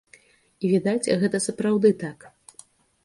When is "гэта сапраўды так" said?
1.25-2.19